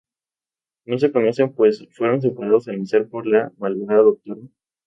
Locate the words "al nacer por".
2.67-3.27